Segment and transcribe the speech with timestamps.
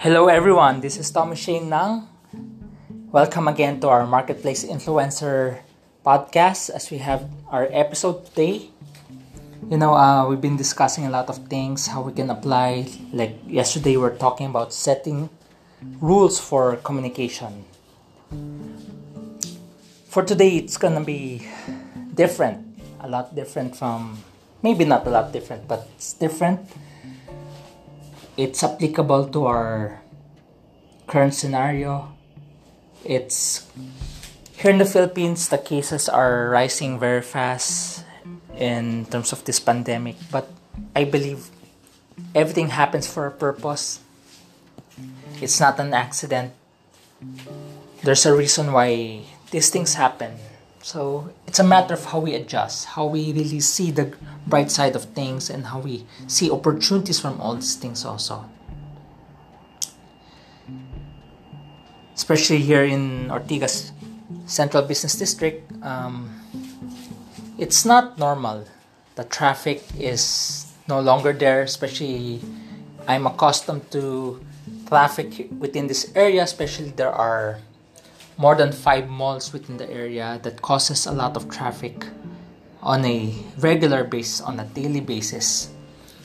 [0.00, 2.08] Hello everyone, this is Thomas Shane Nang.
[3.12, 5.60] Welcome again to our Marketplace Influencer
[6.00, 8.72] podcast as we have our episode today.
[9.68, 12.88] You know, uh, we've been discussing a lot of things, how we can apply.
[13.12, 15.28] Like yesterday, we are talking about setting
[16.00, 17.68] rules for communication.
[20.08, 21.44] For today, it's gonna be
[22.14, 22.64] different,
[23.04, 24.24] a lot different from
[24.62, 26.64] maybe not a lot different, but it's different
[28.40, 30.00] it's applicable to our
[31.06, 32.08] current scenario.
[33.04, 33.68] It's
[34.56, 38.04] here in the Philippines, the cases are rising very fast
[38.56, 40.48] in terms of this pandemic, but
[40.96, 41.48] I believe
[42.34, 44.00] everything happens for a purpose.
[45.40, 46.52] It's not an accident.
[48.02, 50.36] There's a reason why these things happen.
[50.82, 54.16] So it's a matter of how we adjust, how we really see the
[54.46, 58.48] bright side of things, and how we see opportunities from all these things also.
[62.14, 63.92] Especially here in Ortigas
[64.46, 66.30] Central Business District, um,
[67.58, 68.64] it's not normal.
[69.16, 72.40] The traffic is no longer there, especially
[73.06, 74.40] I'm accustomed to
[74.88, 77.58] traffic within this area, especially there are
[78.40, 82.06] more than five malls within the area that causes a lot of traffic
[82.80, 85.68] on a regular basis, on a daily basis.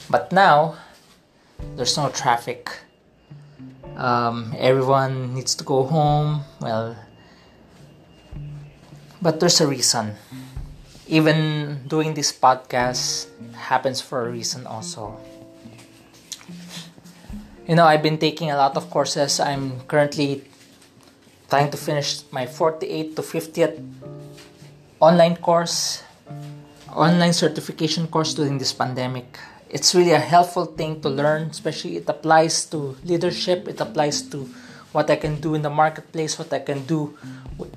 [0.09, 0.80] But now,
[1.75, 2.71] there's no traffic.
[3.97, 6.43] Um, everyone needs to go home.
[6.61, 6.95] Well,
[9.21, 10.16] but there's a reason.
[11.08, 15.19] Even doing this podcast happens for a reason also.
[17.67, 19.41] You know, I've been taking a lot of courses.
[19.41, 20.43] I'm currently
[21.56, 23.80] trying to finish my 48 to 50th
[25.00, 26.03] online course,
[26.92, 29.39] online certification course during this pandemic.
[29.72, 34.52] It's really a helpful thing to learn, especially it applies to leadership, it applies to
[34.92, 37.15] what I can do in the marketplace, what I can do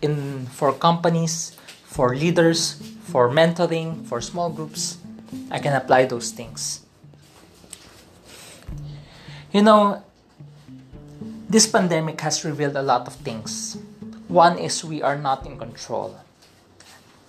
[0.02, 1.54] in for companies,
[1.86, 2.82] for leaders,
[3.14, 4.98] for mentoring, for small groups.
[5.54, 6.82] I can apply those things.
[9.54, 10.02] You know,
[11.48, 13.78] this pandemic has revealed a lot of things.
[14.28, 16.20] One is we are not in control.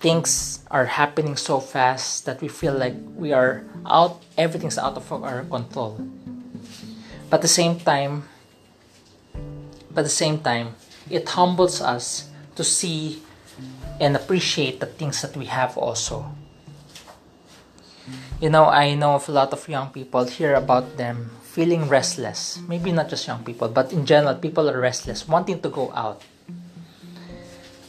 [0.00, 5.10] Things are happening so fast that we feel like we are out, everything's out of
[5.12, 6.00] our control.
[7.30, 8.28] But at the same time,
[9.90, 10.76] but at the same time,
[11.08, 13.22] it humbles us to see
[14.00, 16.32] and appreciate the things that we have also.
[18.40, 22.62] You know, I know of a lot of young people, hear about them feeling restless.
[22.70, 26.22] Maybe not just young people, but in general, people are restless, wanting to go out.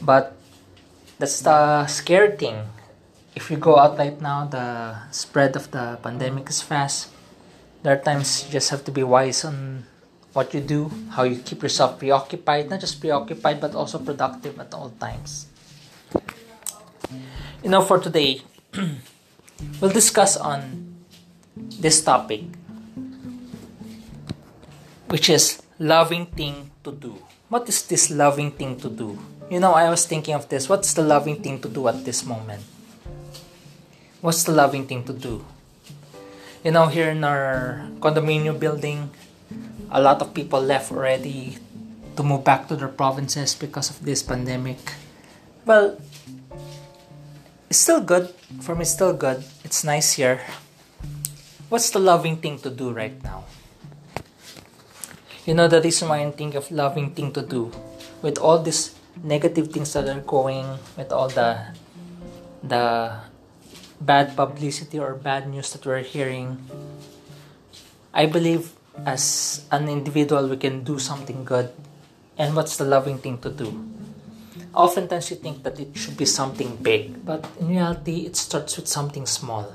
[0.02, 0.34] But
[1.18, 2.66] that's the scary thing.
[3.38, 7.14] If you go out right now, the spread of the pandemic is fast.
[7.86, 9.86] There are times you just have to be wise on
[10.34, 14.74] what you do, how you keep yourself preoccupied, not just preoccupied, but also productive at
[14.74, 15.46] all times.
[17.62, 18.42] You know, for today,
[19.80, 20.98] we'll discuss on
[21.56, 22.42] this topic
[25.12, 27.12] which is loving thing to do.
[27.52, 29.20] What is this loving thing to do?
[29.52, 30.72] You know, I was thinking of this.
[30.72, 32.64] What's the loving thing to do at this moment?
[34.24, 35.44] What's the loving thing to do?
[36.64, 39.12] You know, here in our condominium building,
[39.90, 41.58] a lot of people left already
[42.16, 44.80] to move back to their provinces because of this pandemic.
[45.66, 46.00] Well,
[47.68, 48.32] it's still good.
[48.64, 49.44] For me, it's still good.
[49.62, 50.40] It's nice here.
[51.68, 53.44] What's the loving thing to do right now?
[55.44, 57.72] You know, reason why I'm thinking of loving thing to do
[58.22, 58.94] with all these
[59.24, 61.58] negative things that are going, with all the
[62.62, 63.18] the
[64.00, 66.62] bad publicity or bad news that we're hearing,
[68.14, 68.70] I believe
[69.04, 71.74] as an individual we can do something good.
[72.38, 73.74] And what's the loving thing to do?
[74.74, 78.86] Oftentimes you think that it should be something big, but in reality it starts with
[78.86, 79.72] something small.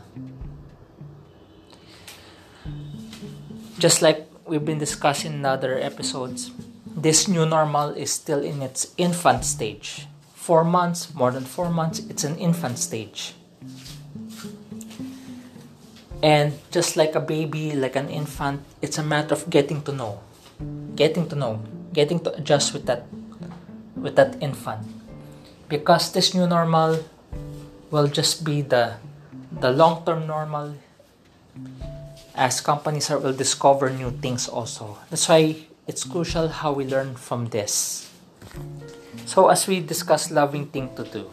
[3.78, 6.52] Just like we've been discussing in other episodes,
[6.86, 10.08] this new normal is still in its infant stage.
[10.34, 13.36] Four months, more than four months, it's an infant stage.
[16.24, 20.20] And just like a baby, like an infant, it's a matter of getting to know.
[20.96, 21.62] Getting to know,
[21.94, 23.06] getting to adjust with that
[23.96, 24.82] with that infant.
[25.70, 27.06] Because this new normal
[27.92, 28.98] will just be the
[29.62, 30.74] the long-term normal
[32.38, 34.98] as companies will discover new things also.
[35.10, 38.10] That's why it's crucial how we learn from this.
[39.26, 41.30] So as we discuss loving thing to do,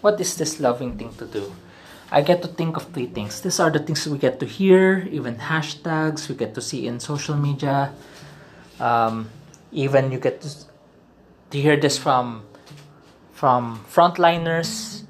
[0.00, 1.52] what is this loving thing to do?
[2.10, 3.40] I get to think of three things.
[3.40, 7.00] These are the things we get to hear, even hashtags we get to see in
[7.00, 7.92] social media.
[8.80, 9.28] Um,
[9.72, 10.48] even you get to,
[11.50, 12.44] to hear this from
[13.32, 15.02] from frontliners,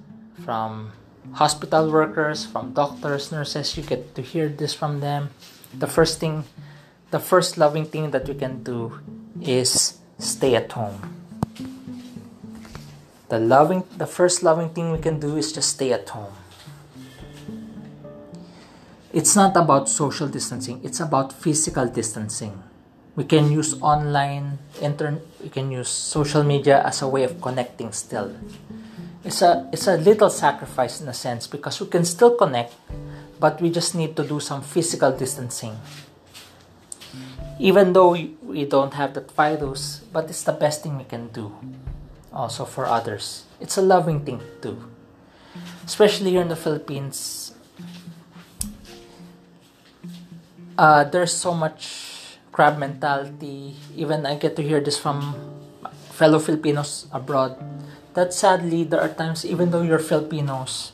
[0.44, 0.92] from
[1.32, 3.76] hospital workers, from doctors, nurses.
[3.76, 5.30] You get to hear this from them.
[5.72, 6.44] The first thing,
[7.10, 9.00] the first loving thing that we can do
[9.40, 11.00] is stay at home.
[13.28, 16.32] The loving, the first loving thing we can do is just stay at home.
[19.12, 22.62] It's not about social distancing, it's about physical distancing.
[23.16, 27.92] We can use online, internet, we can use social media as a way of connecting
[27.92, 28.34] still.
[29.24, 32.76] It's a it's a little sacrifice in a sense because we can still connect,
[33.40, 35.80] but we just need to do some physical distancing.
[37.58, 38.12] Even though
[38.42, 41.54] we don't have that virus, but it's the best thing we can do
[42.34, 43.44] also for others.
[43.60, 44.84] It's a loving thing to do.
[45.86, 47.54] Especially here in the Philippines,
[50.76, 53.76] uh, there's so much crab mentality.
[53.96, 55.34] Even I get to hear this from
[56.10, 57.56] fellow Filipinos abroad.
[58.14, 60.92] That sadly, there are times, even though you're Filipinos,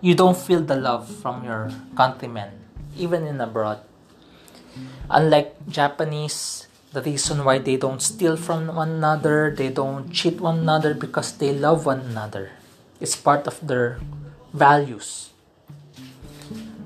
[0.00, 2.52] you don't feel the love from your countrymen,
[2.96, 3.80] even in abroad.
[5.08, 10.60] Unlike Japanese, the reason why they don't steal from one another, they don't cheat one
[10.60, 12.52] another because they love one another.
[13.00, 14.00] It's part of their
[14.52, 15.26] values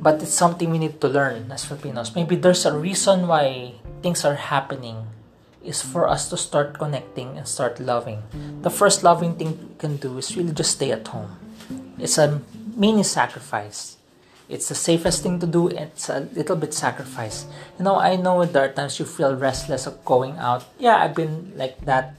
[0.00, 2.16] but it's something we need to learn as Filipinos.
[2.16, 5.04] Maybe there's a reason why things are happening
[5.64, 8.22] is for us to start connecting and start loving.
[8.62, 11.36] The first loving thing we can do is really just stay at home.
[11.98, 12.40] It's a
[12.74, 13.96] mini sacrifice.
[14.48, 15.68] It's the safest thing to do.
[15.68, 17.46] It's a little bit sacrifice.
[17.78, 20.64] You know, I know there are times you feel restless of going out.
[20.78, 22.16] Yeah, I've been like that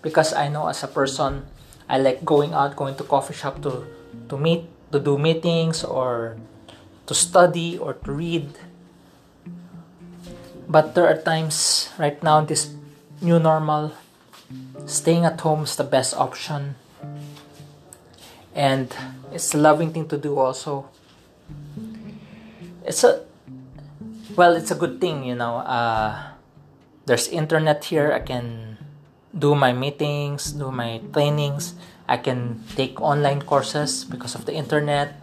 [0.00, 1.44] because I know as a person,
[1.88, 3.84] I like going out, going to coffee shop to
[4.30, 6.38] to meet, to do meetings or
[7.06, 8.48] to study or to read.
[10.68, 12.74] But there are times right now, this
[13.20, 13.92] new normal,
[14.86, 16.74] staying at home is the best option.
[18.54, 18.94] And
[19.32, 20.88] it's a loving thing to do also.
[22.84, 23.24] It's a,
[24.34, 25.58] well, it's a good thing, you know.
[25.58, 26.32] Uh,
[27.06, 28.12] there's internet here.
[28.12, 28.78] I can
[29.36, 31.74] do my meetings, do my trainings.
[32.08, 35.20] I can take online courses because of the internet.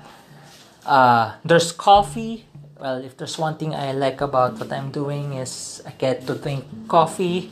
[0.86, 2.46] Uh, there's coffee.
[2.84, 6.36] Well, if there's one thing I like about what I'm doing is I get to
[6.36, 7.48] drink coffee.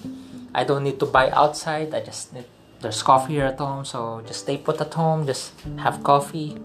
[0.53, 1.95] I don't need to buy outside.
[1.95, 2.43] I just need
[2.81, 6.59] there's coffee here at home, so just stay put at home, just have coffee.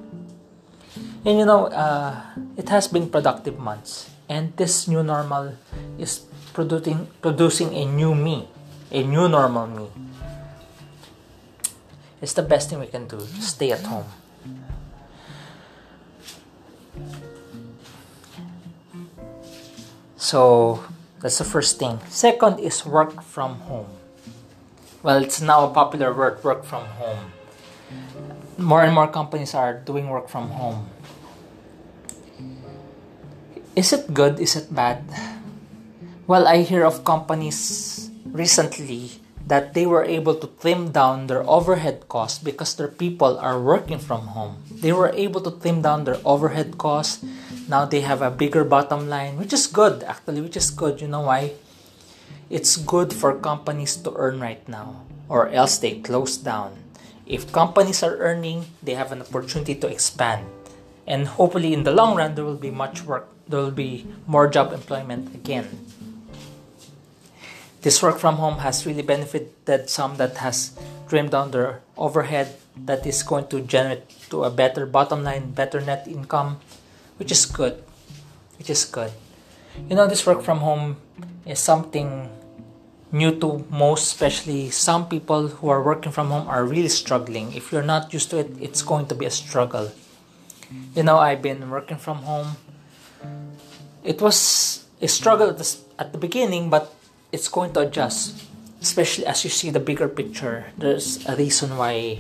[1.23, 2.19] And you know, uh,
[2.57, 5.55] it has been productive months, and this new normal
[5.95, 8.51] is producing producing a new me,
[8.91, 9.87] a new normal me.
[12.19, 13.23] It's the best thing we can do.
[13.39, 14.11] Stay at home.
[20.17, 20.85] So
[21.21, 22.01] that's the first thing.
[22.09, 23.89] Second is work from home.
[25.03, 27.33] Well, it's now a popular word, work from home.
[28.59, 30.89] More and more companies are doing work from home.
[33.77, 34.41] Is it good?
[34.41, 35.05] Is it bad?
[36.27, 42.11] Well, I hear of companies recently that they were able to trim down their overhead
[42.11, 44.59] costs because their people are working from home.
[44.71, 47.25] They were able to trim down their overhead costs.
[47.71, 51.01] Now they have a bigger bottom line which is good actually which is good.
[51.01, 51.55] You know why?
[52.51, 56.75] It's good for companies to earn right now or else they close down.
[57.25, 60.47] If companies are earning they have an opportunity to expand.
[61.07, 64.51] And hopefully in the long run there will be much work there will be more
[64.51, 65.71] job employment again
[67.87, 70.75] this work from home has really benefited some that has
[71.07, 75.79] trimmed down their overhead that is going to generate to a better bottom line better
[75.79, 76.59] net income
[77.17, 77.79] which is good.
[78.59, 79.13] Which is good.
[79.89, 80.97] You know, this work from home
[81.47, 82.29] is something
[83.13, 87.55] new to most, especially some people who are working from home are really struggling.
[87.55, 89.93] If you're not used to it, it's going to be a struggle.
[90.97, 92.57] You know, I've been working from home.
[94.03, 96.96] It was a struggle at the, at the beginning, but
[97.37, 98.49] it's going to adjust.
[98.81, 102.17] Especially as you see the bigger picture, there's a reason why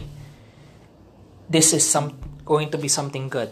[1.48, 3.48] this is some going to be something good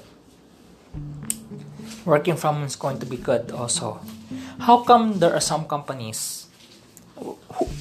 [2.05, 4.01] working from home is going to be good also.
[4.61, 6.49] How come there are some companies,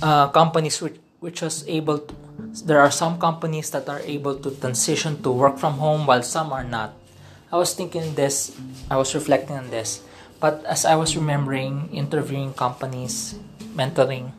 [0.02, 2.14] uh, companies which which was able to,
[2.68, 6.52] there are some companies that are able to transition to work from home while some
[6.52, 6.92] are not.
[7.48, 8.52] I was thinking this,
[8.92, 10.04] I was reflecting on this,
[10.44, 13.40] but as I was remembering interviewing companies,
[13.76, 14.32] mentoring,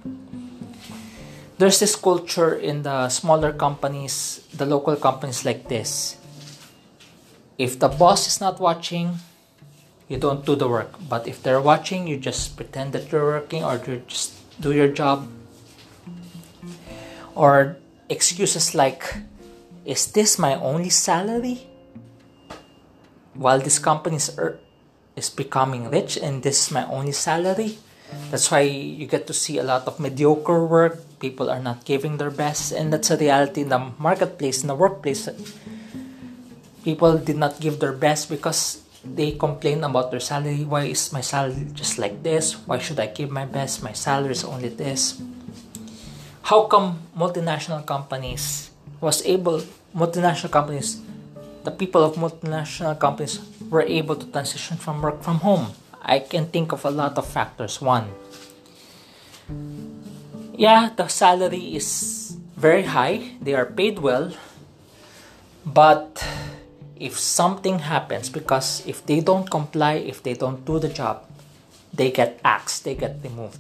[1.58, 6.16] there's this culture in the smaller companies, the local companies like this.
[7.58, 9.18] If the boss is not watching,
[10.08, 10.94] you don't do the work.
[11.08, 14.88] But if they're watching, you just pretend that you're working or you just do your
[14.88, 15.28] job.
[17.34, 17.76] Or
[18.08, 19.02] excuses like,
[19.84, 21.66] is this my only salary?
[23.34, 24.58] While this company is, er-
[25.16, 27.78] is becoming rich and this is my only salary.
[28.30, 31.00] That's why you get to see a lot of mediocre work.
[31.18, 34.75] People are not giving their best, and that's a reality in the marketplace, in the
[34.75, 35.28] workplace.
[36.85, 40.64] People did not give their best because they complain about their salary.
[40.64, 42.54] Why is my salary just like this?
[42.66, 43.83] Why should I give my best?
[43.83, 45.21] My salary is only this.
[46.42, 49.62] How come multinational companies was able
[49.97, 51.00] multinational companies
[51.64, 53.40] the people of multinational companies
[53.71, 55.73] were able to transition from work from home?
[56.04, 57.80] I can think of a lot of factors.
[57.80, 58.12] One,
[60.52, 64.32] yeah, the salary is very high, they are paid well,
[65.64, 66.25] but
[66.96, 71.25] if something happens, because if they don't comply, if they don't do the job,
[71.92, 73.58] they get axed, they get removed.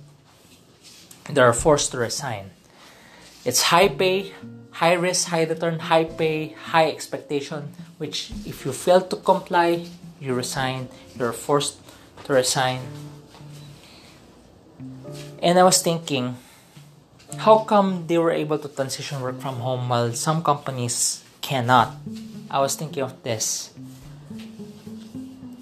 [1.30, 2.50] They are forced to resign.
[3.44, 4.32] It's high pay,
[4.70, 9.86] high risk, high return, high pay, high expectation, which if you fail to comply,
[10.20, 11.83] you resign, you're forced
[12.24, 12.80] to resign.
[15.42, 16.36] And I was thinking,
[17.38, 21.92] how come they were able to transition work from home while some companies cannot?
[22.50, 23.72] I was thinking of this.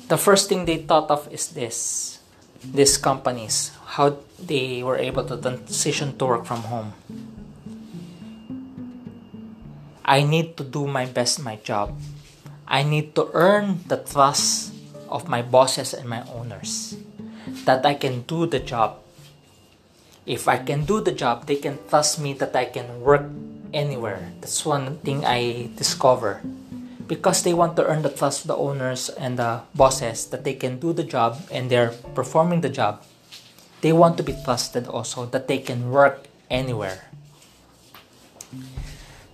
[0.08, 2.18] The first thing they thought of is this
[2.62, 6.94] these companies, how they were able to transition to work from home.
[10.04, 11.98] I need to do my best my job.
[12.66, 14.71] I need to earn the trust
[15.12, 16.96] of my bosses and my owners
[17.64, 18.98] that I can do the job.
[20.24, 23.28] If I can do the job, they can trust me that I can work
[23.72, 24.32] anywhere.
[24.40, 26.40] That's one thing I discover.
[27.06, 30.54] Because they want to earn the trust of the owners and the bosses that they
[30.54, 33.02] can do the job and they're performing the job,
[33.82, 37.10] they want to be trusted also that they can work anywhere.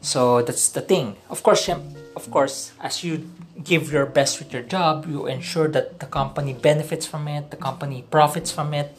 [0.00, 1.16] So that's the thing.
[1.30, 3.28] Of course, of course, as you
[3.62, 7.56] give your best with your job, you ensure that the company benefits from it, the
[7.56, 8.96] company profits from it.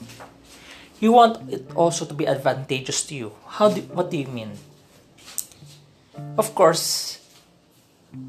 [0.99, 3.31] You want it also to be advantageous to you.
[3.47, 4.51] How do, what do you mean?
[6.37, 7.19] Of course,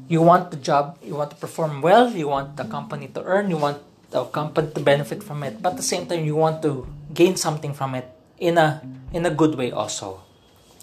[0.07, 3.49] you want the job, you want to perform well, you want the company to earn,
[3.49, 3.79] you want
[4.11, 7.35] the company to benefit from it, but at the same time you want to gain
[7.35, 8.07] something from it
[8.39, 10.21] in a in a good way also.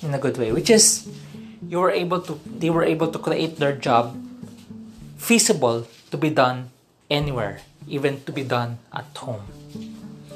[0.02, 1.08] In a good way, which is
[1.66, 4.14] you were able to they were able to create their job
[5.18, 6.70] feasible to be done
[7.10, 9.42] anywhere, even to be done at home.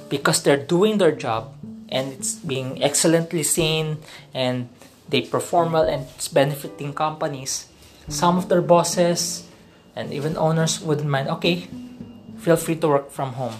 [0.08, 1.54] Because they're doing their job
[1.88, 3.98] and it's being excellently seen
[4.34, 4.68] and
[5.08, 7.68] they perform well and it's benefiting companies.
[8.08, 9.46] Some of their bosses
[9.96, 11.68] and even owners wouldn't mind, okay,
[12.38, 13.56] feel free to work from home.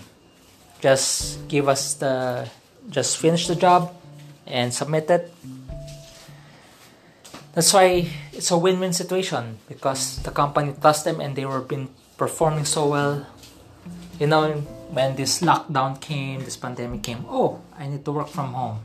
[0.81, 2.49] Just give us the,
[2.90, 3.95] just finish the job
[4.47, 5.33] and submit it
[7.52, 11.88] that's why it's a win-win situation because the company trusts them and they were been
[12.16, 13.26] performing so well.
[14.18, 14.52] You know,
[14.92, 18.78] when this lockdown came, this pandemic came, oh, I need to work from home.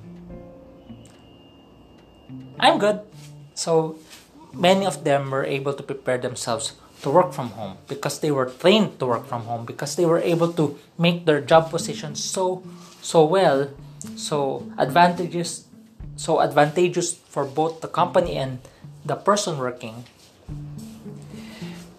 [2.59, 3.01] I'm good.
[3.53, 3.97] So
[4.53, 8.49] many of them were able to prepare themselves to work from home because they were
[8.49, 12.63] trained to work from home because they were able to make their job position so
[13.01, 13.69] so well
[14.15, 15.66] so advantages
[16.17, 18.59] so advantageous for both the company and
[19.05, 20.03] the person working.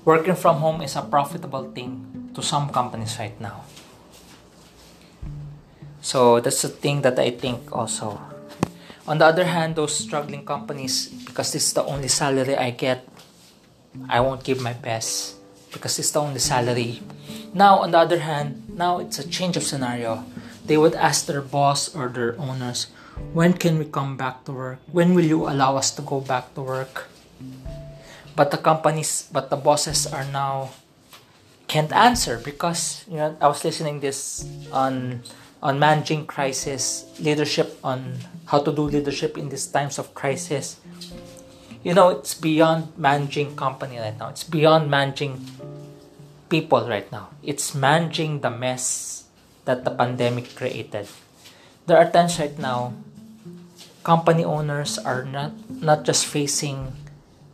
[0.05, 3.65] Working from home is a profitable thing to some companies right now.
[6.03, 8.21] So that's the thing that I think also.
[9.07, 13.09] On the other hand, those struggling companies, because this is the only salary I get,
[14.09, 15.37] I won't give my best
[15.73, 17.01] because it's the only salary.
[17.55, 20.25] Now, on the other hand, now it's a change of scenario.
[20.65, 22.89] They would ask their boss or their owners,
[23.33, 24.79] when can we come back to work?
[24.91, 27.09] When will you allow us to go back to work?
[28.35, 30.71] But the companies, but the bosses are now
[31.69, 35.21] can't answer because you know I was listening this on
[35.63, 40.81] on managing crisis leadership on how to do leadership in these times of crisis.
[41.85, 44.29] You know, it's beyond managing company right now.
[44.31, 45.47] It's beyond managing
[46.49, 47.31] people right now.
[47.43, 49.25] It's managing the mess
[49.65, 51.07] that the pandemic created.
[51.87, 52.95] There are times right now
[54.09, 56.97] company owners are not not just facing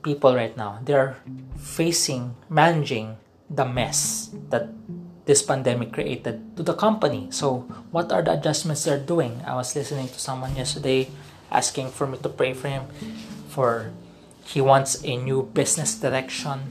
[0.06, 0.78] people right now.
[0.87, 1.18] They're
[1.58, 3.18] facing managing
[3.50, 4.70] the mess that
[5.26, 7.26] this pandemic created to the company.
[7.34, 9.42] So what are the adjustments they're doing?
[9.42, 11.11] I was listening to someone yesterday
[11.50, 12.87] asking for me to pray for him
[13.50, 13.90] for
[14.46, 16.70] he wants a new business direction.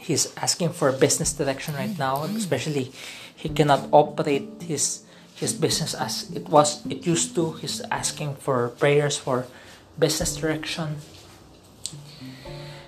[0.00, 2.96] He's asking for a business direction right now, especially
[3.36, 5.04] he cannot operate his
[5.42, 7.58] his business as it was it used to.
[7.58, 9.50] He's asking for prayers for
[9.98, 11.02] business direction.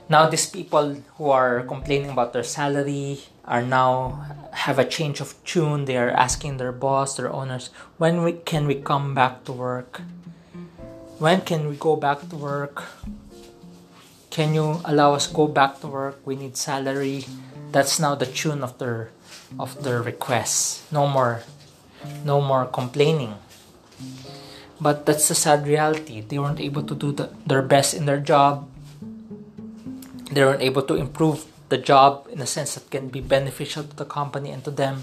[0.08, 4.22] Now these people who are complaining about their salary are now
[4.54, 5.84] have a change of tune.
[5.84, 10.00] They are asking their boss, their owners, when we can we come back to work?
[11.18, 12.86] When can we go back to work?
[14.30, 16.22] Can you allow us go back to work?
[16.24, 17.26] We need salary.
[17.74, 19.10] That's now the tune of their
[19.58, 20.86] of their requests.
[20.94, 21.42] No more
[22.24, 23.34] no more complaining.
[24.80, 26.20] But that's the sad reality.
[26.20, 28.68] They weren't able to do the, their best in their job.
[30.30, 33.96] They weren't able to improve the job in a sense that can be beneficial to
[33.96, 35.02] the company and to them.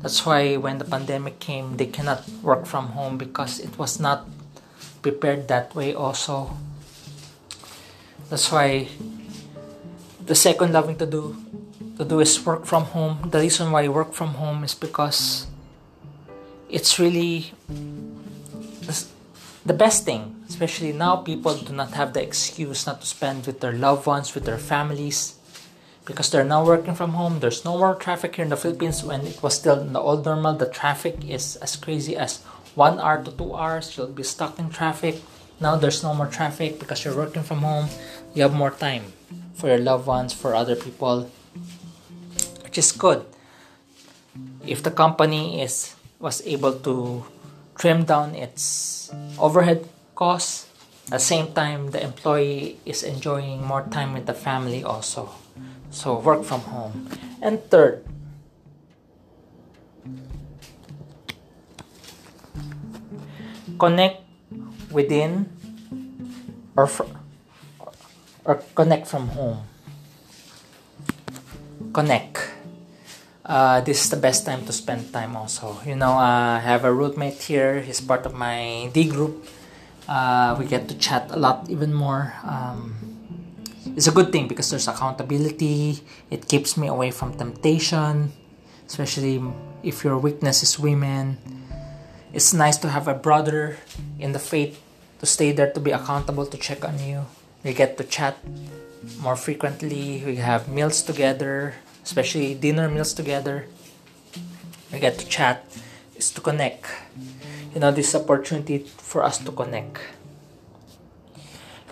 [0.00, 4.28] That's why when the pandemic came, they cannot work from home because it was not
[5.00, 6.56] prepared that way, also.
[8.30, 8.88] That's why
[10.24, 11.36] the second loving to do
[11.98, 13.28] to do is work from home.
[13.30, 15.46] The reason why I work from home is because
[16.72, 17.52] it's really
[19.64, 23.60] the best thing especially now people do not have the excuse not to spend with
[23.60, 25.36] their loved ones with their families
[26.04, 27.38] because they're now working from home.
[27.38, 29.04] There's no more traffic here in the philippines.
[29.04, 32.42] When it was still in the old normal the traffic is as crazy as
[32.74, 33.96] one hour to two hours.
[33.96, 35.22] You'll be stuck in traffic.
[35.60, 37.88] Now there's no more traffic because you're working from home.
[38.34, 39.12] You have more time
[39.54, 41.30] for your loved ones for other people
[42.64, 43.24] which is good.
[44.66, 47.26] If the company is was able to
[47.74, 50.70] trim down its overhead costs.
[51.10, 55.34] At the same time, the employee is enjoying more time with the family also.
[55.90, 57.10] So, work from home.
[57.42, 58.06] And third,
[63.78, 64.22] connect
[64.94, 65.50] within
[66.76, 67.10] or, fr-
[68.44, 69.66] or connect from home.
[71.92, 72.51] Connect
[73.44, 75.78] uh, this is the best time to spend time also.
[75.84, 77.80] You know, uh, I have a roommate here.
[77.80, 79.46] He's part of my D group.
[80.08, 82.34] Uh, we get to chat a lot even more.
[82.44, 82.94] Um,
[83.96, 86.00] it's a good thing because there's accountability.
[86.30, 88.32] It keeps me away from temptation,
[88.86, 89.42] especially
[89.82, 91.38] if your weakness is women.
[92.32, 93.76] It's nice to have a brother
[94.18, 94.80] in the faith
[95.20, 97.26] to stay there to be accountable to check on you.
[97.62, 98.38] We get to chat
[99.20, 100.22] more frequently.
[100.24, 103.66] We have meals together especially dinner meals together.
[104.92, 105.64] We get to chat,
[106.16, 106.86] is to connect.
[107.74, 109.98] You know, this opportunity for us to connect.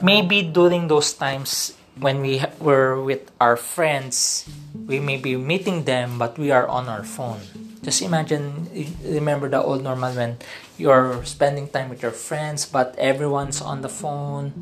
[0.03, 6.19] Maybe during those times when we were with our friends, we may be meeting them,
[6.19, 7.41] but we are on our phone.
[7.83, 8.69] Just imagine,
[9.05, 10.37] remember the old normal when
[10.77, 14.53] you're spending time with your friends, but everyone's on the phone.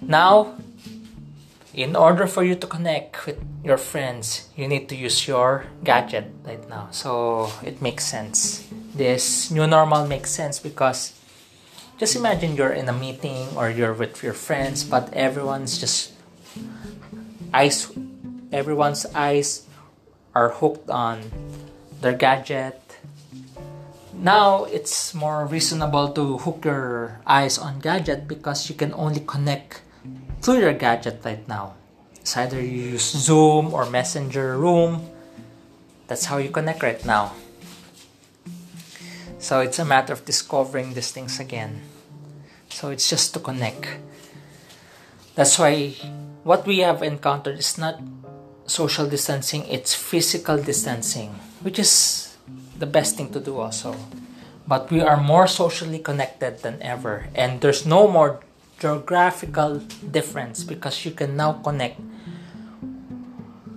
[0.00, 0.54] Now,
[1.74, 6.30] in order for you to connect with your friends, you need to use your gadget
[6.44, 6.88] right now.
[6.90, 8.68] So it makes sense.
[8.94, 11.18] This new normal makes sense because
[11.98, 16.12] just imagine you're in a meeting or you're with your friends, but everyone's just
[17.54, 17.90] eyes,
[18.52, 19.66] everyone's eyes
[20.34, 21.22] are hooked on
[22.00, 22.80] their gadget.
[24.12, 29.80] Now it's more reasonable to hook your eyes on gadget because you can only connect
[30.42, 31.74] through your gadget right now.
[32.20, 35.06] It's either you use Zoom or Messenger Room.
[36.08, 37.32] That's how you connect right now.
[39.38, 41.82] So it's a matter of discovering these things again.
[42.70, 43.86] So it's just to connect.
[45.34, 45.94] That's why
[46.42, 48.02] what we have encountered is not
[48.66, 51.30] social distancing, it's physical distancing,
[51.62, 52.36] which is
[52.78, 53.94] the best thing to do also.
[54.66, 58.40] But we are more socially connected than ever, and there's no more
[58.82, 59.78] geographical
[60.10, 62.02] difference because you can now connect.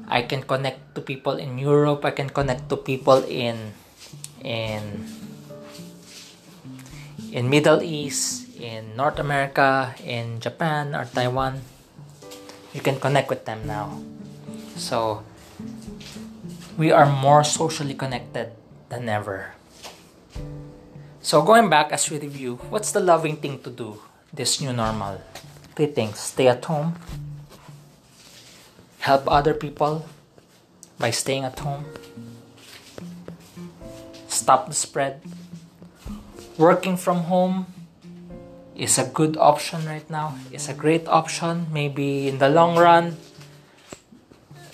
[0.10, 2.02] I can connect to people in Europe.
[2.02, 3.78] I can connect to people in
[4.42, 5.06] in
[7.30, 11.62] in Middle East in North America in Japan or Taiwan.
[12.74, 14.02] You can connect with them now.
[14.74, 15.22] So
[16.82, 18.58] we are more socially connected
[18.90, 19.54] than ever.
[21.22, 24.02] So going back as we review what's the loving thing to do
[24.36, 25.22] this new normal.
[25.76, 26.96] Three things stay at home,
[29.00, 30.06] help other people
[31.00, 31.86] by staying at home,
[34.28, 35.22] stop the spread.
[36.58, 37.68] Working from home
[38.76, 40.40] is a good option right now.
[40.52, 41.68] It's a great option.
[41.72, 43.18] Maybe in the long run,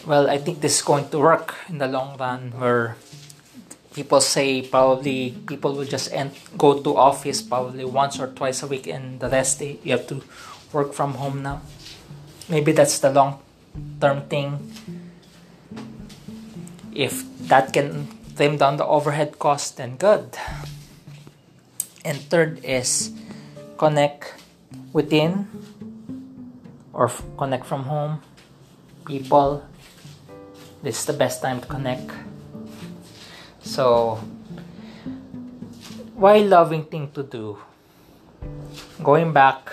[0.06, 2.98] well, I think this is going to work in the long run where
[3.94, 8.68] people say probably people will just end, go to office probably once or twice a
[8.68, 10.22] week and the rest day you have to
[10.72, 11.62] work from home now
[12.52, 13.40] maybe that's the long
[14.00, 14.60] term thing.
[16.92, 20.36] If that can trim down the overhead cost, then good.
[22.04, 23.14] And third is
[23.78, 24.36] connect
[24.92, 25.48] within
[26.92, 28.22] or f- connect from home.
[29.06, 29.64] People,
[30.84, 32.12] this is the best time to connect.
[33.72, 34.20] So,
[36.20, 37.56] why loving thing to do?
[39.02, 39.72] Going back,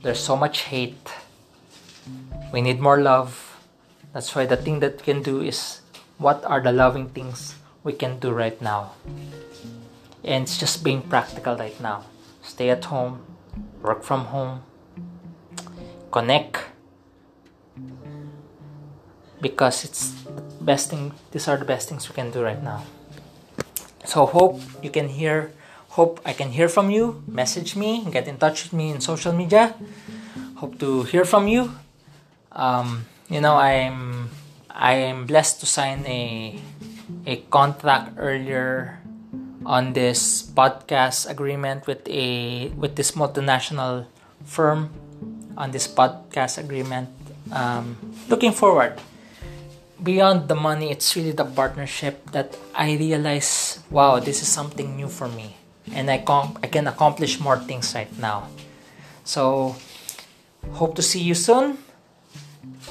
[0.00, 1.12] there's so much hate.
[2.54, 3.60] We need more love.
[4.14, 5.82] That's why the thing that we can do is
[6.16, 8.96] what are the loving things we can do right now?
[10.24, 12.08] And it's just being practical right now.
[12.40, 13.20] Stay at home,
[13.82, 14.62] work from home,
[16.10, 16.64] connect.
[19.38, 22.86] Because it's the best thing, these are the best things we can do right now.
[24.04, 25.52] So hope you can hear,
[25.90, 27.22] hope I can hear from you.
[27.26, 29.74] Message me, get in touch with me in social media.
[30.56, 31.74] Hope to hear from you.
[32.52, 34.30] Um, you know, I'm
[34.70, 36.58] I am blessed to sign a
[37.26, 38.98] a contract earlier
[39.64, 44.06] on this podcast agreement with a with this multinational
[44.44, 44.90] firm
[45.56, 47.08] on this podcast agreement.
[47.52, 47.96] Um,
[48.28, 49.00] looking forward.
[50.02, 53.71] Beyond the money, it's really the partnership that I realize.
[53.92, 55.54] Wow, this is something new for me,
[55.92, 58.48] and I com- I can accomplish more things right now.
[59.22, 59.76] So,
[60.72, 61.76] hope to see you soon.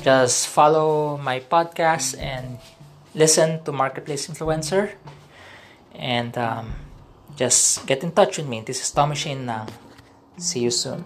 [0.06, 2.62] Just follow my podcast and
[3.16, 4.94] listen to Marketplace Influencer.
[5.96, 6.74] And um,
[7.36, 8.62] just get in touch with me.
[8.62, 9.66] This is Shane now.
[10.38, 11.02] See you soon.